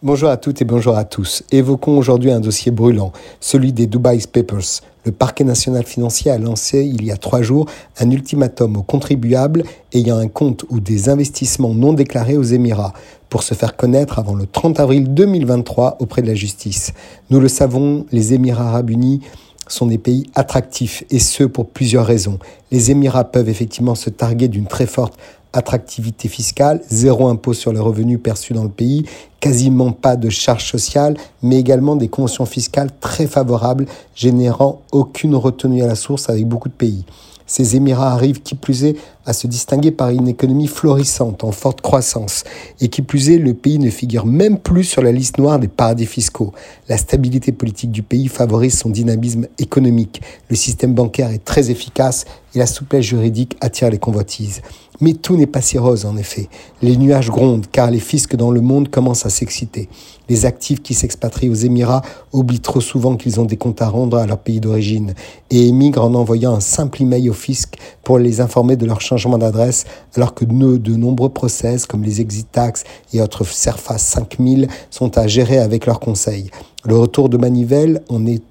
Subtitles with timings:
[0.00, 1.42] Bonjour à toutes et bonjour à tous.
[1.50, 4.80] Évoquons aujourd'hui un dossier brûlant, celui des Dubai Papers.
[5.04, 7.66] Le parquet national financier a lancé il y a trois jours
[7.98, 12.92] un ultimatum aux contribuables ayant un compte ou des investissements non déclarés aux Émirats
[13.28, 16.92] pour se faire connaître avant le 30 avril 2023 auprès de la justice.
[17.30, 19.20] Nous le savons, les Émirats arabes unis
[19.66, 22.38] sont des pays attractifs et ce pour plusieurs raisons.
[22.70, 25.18] Les Émirats peuvent effectivement se targuer d'une très forte
[25.52, 29.06] attractivité fiscale, zéro impôt sur les revenus perçus dans le pays,
[29.40, 35.82] quasiment pas de charges sociales, mais également des conventions fiscales très favorables, générant aucune retenue
[35.82, 37.04] à la source avec beaucoup de pays.
[37.46, 38.96] Ces Émirats arrivent, qui plus est,
[39.28, 42.44] à se distinguer par une économie florissante, en forte croissance.
[42.80, 45.68] Et qui plus est, le pays ne figure même plus sur la liste noire des
[45.68, 46.54] paradis fiscaux.
[46.88, 50.22] La stabilité politique du pays favorise son dynamisme économique.
[50.48, 54.62] Le système bancaire est très efficace et la souplesse juridique attire les convoitises.
[55.00, 56.48] Mais tout n'est pas si rose en effet.
[56.82, 59.88] Les nuages grondent car les fiscs dans le monde commencent à s'exciter.
[60.28, 64.16] Les actifs qui s'expatrient aux Émirats oublient trop souvent qu'ils ont des comptes à rendre
[64.16, 65.14] à leur pays d'origine
[65.50, 69.17] et émigrent en envoyant un simple email au fisc pour les informer de leur changement
[69.38, 75.18] d'adresse alors que de nombreux process comme les exit tax et autres Serfa 5000 sont
[75.18, 76.50] à gérer avec leurs conseils.
[76.84, 78.42] Le retour de manivelle en est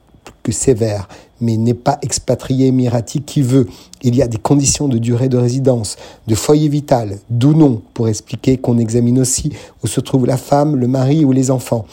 [0.44, 1.08] que sévère
[1.40, 3.68] mais n'est pas expatrié émiratique qui veut.
[4.02, 5.96] Il y a des conditions de durée de résidence,
[6.28, 9.52] de foyer vital, d'où non, pour expliquer qu'on examine aussi
[9.84, 11.86] où se trouve la femme, le mari ou les enfants,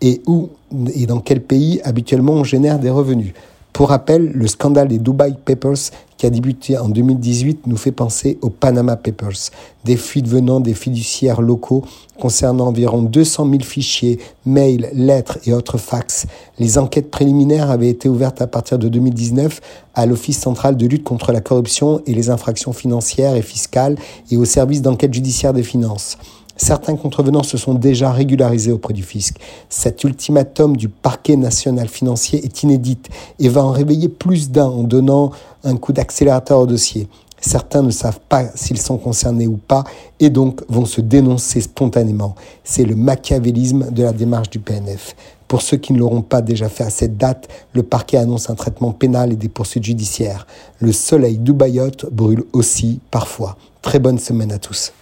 [0.00, 0.50] et où
[0.94, 3.32] et dans quel pays habituellement on génère des revenus.
[3.78, 8.36] Pour rappel, le scandale des Dubai Papers qui a débuté en 2018 nous fait penser
[8.42, 9.52] aux Panama Papers,
[9.84, 11.84] des fuites venant des fiduciaires locaux
[12.20, 16.26] concernant environ 200 000 fichiers, mails, lettres et autres fax.
[16.58, 19.60] Les enquêtes préliminaires avaient été ouvertes à partir de 2019
[19.94, 23.94] à l'Office central de lutte contre la corruption et les infractions financières et fiscales
[24.32, 26.18] et au service d'enquête judiciaire des finances.
[26.58, 29.36] Certains contrevenants se sont déjà régularisés auprès du fisc.
[29.68, 34.82] Cet ultimatum du parquet national financier est inédite et va en réveiller plus d'un en
[34.82, 35.30] donnant
[35.62, 37.08] un coup d'accélérateur au dossier.
[37.40, 39.84] Certains ne savent pas s'ils sont concernés ou pas
[40.18, 42.34] et donc vont se dénoncer spontanément.
[42.64, 45.14] C'est le machiavélisme de la démarche du PNF.
[45.46, 48.56] Pour ceux qui ne l'auront pas déjà fait à cette date, le parquet annonce un
[48.56, 50.46] traitement pénal et des poursuites judiciaires.
[50.80, 53.56] Le soleil d'Ubayot brûle aussi parfois.
[53.80, 54.92] Très bonne semaine à tous.